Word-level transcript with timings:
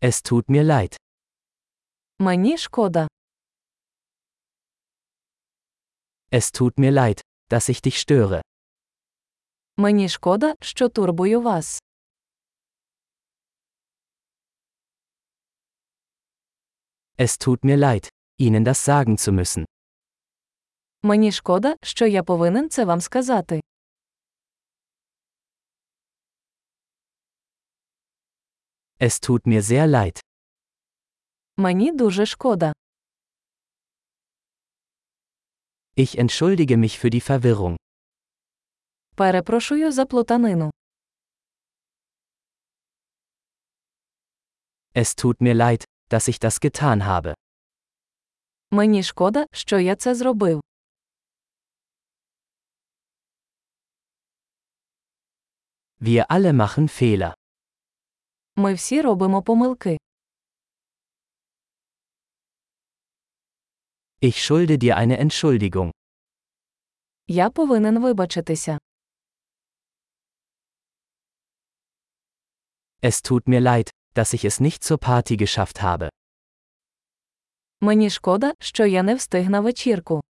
Es 0.00 0.22
tut 0.22 0.48
mir 0.48 0.62
leid. 0.64 0.96
Мені 2.18 2.58
шкода. 2.58 3.08
Es 6.30 6.52
tut 6.52 6.78
mir 6.78 6.92
leid, 6.92 7.20
dass 7.50 7.68
ich 7.68 7.80
dich 7.82 7.98
störe. 7.98 8.42
Мені 9.76 10.08
шкода, 10.08 10.54
що 10.60 10.88
турбую 10.88 11.40
вас. 11.40 11.80
Es 17.18 17.38
tut 17.38 17.64
mir 17.64 17.76
leid, 17.76 18.08
Ihnen 18.38 18.64
das 18.64 18.84
sagen 18.84 19.18
zu 19.18 19.32
müssen. 19.32 19.64
Мені 21.02 21.32
шкода, 21.32 21.76
що 21.82 22.06
я 22.06 22.22
повинен 22.22 22.70
це 22.70 22.84
вам 22.84 23.00
сказати. 23.00 23.60
Es 28.99 29.19
tut 29.19 29.45
mir 29.47 29.61
sehr 29.61 29.87
leid. 29.87 30.19
Мені 31.57 31.91
дуже 31.91 32.25
шкода. 32.25 32.73
Ich 35.95 36.17
entschuldige 36.17 36.77
mich 36.77 36.99
für 36.99 37.09
die 37.09 37.21
Verwirrung. 37.21 37.75
Перепрошую 39.15 39.91
за 39.91 40.05
плутанину. 40.05 40.71
Es 44.95 45.15
tut 45.15 45.41
mir 45.41 45.53
leid, 45.53 45.83
dass 46.09 46.27
ich 46.27 46.39
das 46.39 46.59
getan 46.59 47.01
habe. 47.01 47.33
Мені 48.71 49.03
шкода, 49.03 49.45
що 49.51 49.79
я 49.79 49.95
це 49.95 50.15
зробив. 50.15 50.61
Wir 56.01 56.25
alle 56.29 56.53
machen 56.53 56.87
Fehler. 56.87 57.33
Ми 58.57 58.73
всі 58.73 59.01
робимо 59.01 59.43
помилки. 59.43 59.97
Ich 64.21 64.37
schulde 64.41 64.77
dir 64.77 64.95
eine 64.95 65.17
Entschuldigung. 65.19 65.91
Я 67.27 67.49
повинен 67.49 67.99
вибачитися. 68.01 68.77
Es 73.01 73.21
tut 73.21 73.47
mir 73.47 73.59
leid, 73.59 73.89
dass 74.13 74.33
ich 74.33 74.45
es 74.45 74.59
nicht 74.59 74.83
zur 74.83 74.97
Party 74.97 75.35
geschafft 75.35 75.81
habe. 75.81 76.09
Мені 77.81 78.09
шкода, 78.09 78.53
що 78.59 78.85
я 78.85 79.03
не 79.03 79.15
встиг 79.15 79.49
на 79.49 79.59
вечірку. 79.61 80.23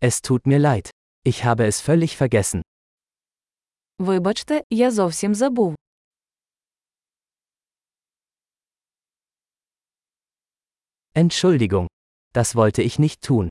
Es 0.00 0.20
tut 0.22 0.46
mir 0.46 0.58
leid. 0.58 0.90
Ich 1.24 1.44
habe 1.44 1.66
es 1.66 1.80
völlig 1.80 2.16
vergessen. 2.16 2.62
Вибачте, 3.99 4.63
я 4.69 4.91
зовсім 4.91 5.35
забув. 5.35 5.75
Entschuldigung. 11.15 11.87
Das 12.33 12.55
wollte 12.55 12.81
ich 12.81 12.99
nicht 12.99 13.21
tun. 13.29 13.49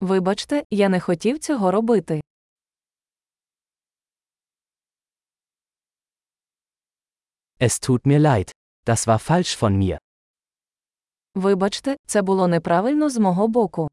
Вибачте, 0.00 0.64
я 0.70 0.88
не 0.88 1.00
хотів 1.00 1.38
цього 1.38 1.70
робити. 1.70 2.20
Es 7.60 7.80
tut 7.80 8.06
mir 8.06 8.18
leid. 8.18 8.50
Das 8.86 9.06
war 9.06 9.18
falsch 9.18 9.56
von 9.62 9.78
mir. 9.78 9.98
Вибачте, 11.34 11.96
це 12.06 12.22
було 12.22 12.48
неправильно 12.48 13.10
з 13.10 13.18
мого 13.18 13.48
боку. 13.48 13.88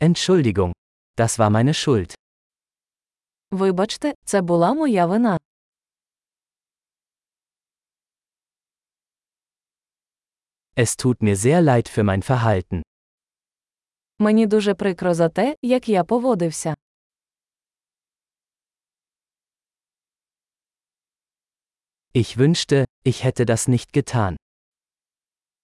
Entschuldigung. 0.00 0.72
Das 1.16 1.38
war 1.38 1.50
meine 1.50 1.74
Schuld. 1.74 2.14
Вибачте, 3.50 4.14
це 4.24 4.40
була 4.42 4.72
моя 4.72 5.06
вина. 5.06 5.38
Es 10.76 10.96
tut 10.96 11.22
mir 11.22 11.36
sehr 11.36 11.60
leid 11.60 11.88
für 11.88 12.02
mein 12.04 12.22
Verhalten. 12.22 12.82
Мені 14.18 14.46
дуже 14.46 14.74
прикро 14.74 15.14
за 15.14 15.28
те, 15.28 15.56
як 15.62 15.88
я 15.88 16.04
поводився. 16.04 16.74
Ich 22.14 22.36
wünschte, 22.36 22.84
ich 23.04 23.24
hätte 23.24 23.44
das 23.44 23.68
nicht 23.68 23.92
getan. 23.92 24.36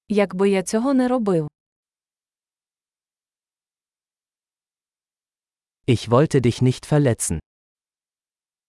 Якби 0.09 0.51
я 0.51 0.63
цього 0.63 0.95
не 0.95 1.09
робив. 1.09 1.49
Ich 5.87 6.09
wollte 6.11 6.41
dich 6.41 6.63
nicht 6.63 6.93
verletzen. 6.93 7.39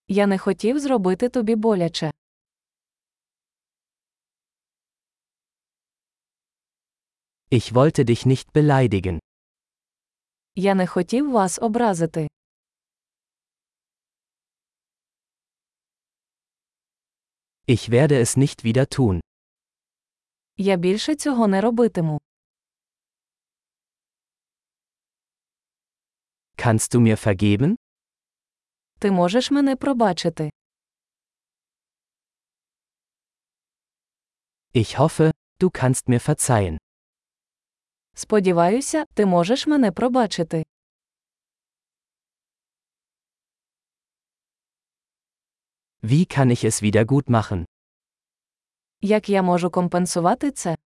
Я 0.08 0.26
не 0.26 0.38
хотів 0.38 0.78
зробити 0.78 1.28
тобі 1.28 1.54
боляче. 1.54 2.10
Ich 7.50 7.72
wollte 7.74 8.04
dich 8.04 8.26
nicht 8.26 8.52
beleidigen. 8.52 9.18
Я 10.54 10.74
не 10.74 10.86
хотів 10.86 11.30
вас 11.30 11.58
образити. 11.58 12.28
Ich 17.66 17.88
werde 17.90 18.20
es 18.20 18.36
nicht 18.36 18.64
wieder 18.64 18.98
tun. 18.98 19.20
Я 20.56 20.76
більше 20.76 21.16
цього 21.16 21.48
не 21.48 21.60
робитиму. 21.60 22.20
Kannst 26.64 26.94
du 26.94 27.00
mir 27.00 27.16
vergeben? 27.16 27.76
Ти 28.98 29.10
можеш 29.10 29.50
мене 29.50 29.76
пробачити. 29.76 30.50
Ich 34.74 34.98
hoffe, 34.98 35.32
du 35.60 35.70
kannst 35.70 36.08
mir 36.08 36.20
verzeihen. 36.28 36.78
Сподіваюся, 38.14 39.04
ти 39.14 39.26
можеш 39.26 39.66
мене 39.66 39.92
пробачити. 39.92 40.64
Wie 46.02 46.24
kann 46.26 46.50
ich 46.50 46.64
es 46.64 46.82
wieder 46.82 47.04
gut 47.04 47.28
machen? 47.28 47.64
Як 49.00 49.28
я 49.28 49.42
можу 49.42 49.70
компенсувати 49.70 50.50
це? 50.50 50.76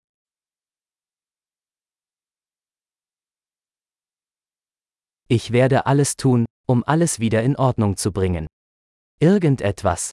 Ich 5.28 5.50
werde 5.52 5.86
alles 5.86 6.16
tun, 6.16 6.46
um 6.66 6.84
alles 6.86 7.18
wieder 7.18 7.42
in 7.42 7.56
Ordnung 7.56 7.96
zu 7.96 8.12
bringen. 8.12 8.46
Irgendetwas. 9.20 10.10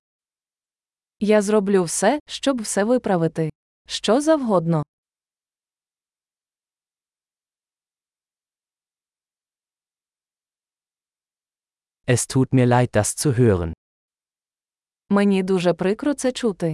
Я 1.20 1.42
зроблю 1.42 1.84
все, 1.84 2.20
щоб 2.28 2.62
все 2.62 2.84
виправити. 2.84 3.50
Що 3.88 4.22
завгодно. 4.22 4.84
Es 12.08 12.28
tut 12.28 12.54
mir 12.54 12.66
leid, 12.66 12.90
das 12.94 13.16
zu 13.16 13.32
hören. 13.40 13.74
Мені 15.10 15.44
дуже 15.44 15.74
прикро 15.74 16.14
це 16.14 16.32
чути. 16.32 16.74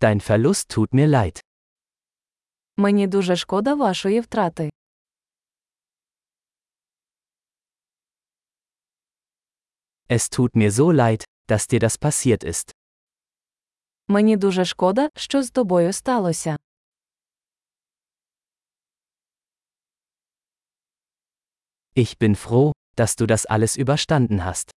Dein 0.00 0.20
Verlust 0.20 0.68
tut 0.68 0.92
mir 0.92 1.08
leid. 1.08 1.40
Мені 2.77 3.07
дуже 3.07 3.35
шкода 3.35 3.75
вашої 3.75 4.19
втрати. 4.19 4.69
Es 10.09 10.29
tut 10.29 10.55
mir 10.55 10.71
so 10.71 10.91
leid, 10.91 11.23
dass 11.47 11.67
dir 11.67 11.79
das 11.79 11.97
passiert 11.97 12.43
ist. 12.43 12.73
Мені 14.07 14.37
дуже 14.37 14.65
шкода, 14.65 15.09
що 15.15 15.43
з 15.43 15.51
тобою 15.51 15.93
сталося. 15.93 16.57
Ich 21.95 22.17
bin 22.17 22.35
froh, 22.35 22.71
dass 22.95 23.15
du 23.15 23.25
das 23.27 23.45
alles 23.45 23.77
überstanden 23.77 24.39
hast. 24.47 24.71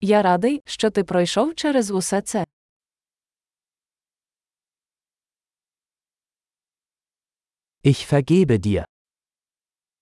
Я 0.00 0.22
радий, 0.22 0.62
що 0.66 0.90
ти 0.90 1.04
пройшов 1.04 1.54
через 1.54 1.90
усе 1.90 2.22
це. 2.22 2.46
Ich 7.85 8.05
vergebe 8.05 8.59
dir. 8.59 8.85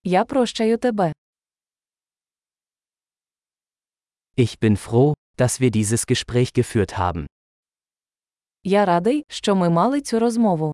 Я 0.04 0.26
прощаю 0.26 0.78
тебе. 0.78 1.14
Ich 4.36 4.60
bin 4.60 4.78
froh, 4.78 5.14
dass 5.38 5.60
wir 5.60 5.72
dieses 5.72 6.06
Gespräch 6.06 6.54
geführt 6.54 6.98
haben. 6.98 7.28
Я 8.64 8.86
радий, 8.86 9.26
що 9.30 9.56
ми 9.56 9.70
мали 9.70 10.02
цю 10.02 10.20
розмову. 10.20 10.74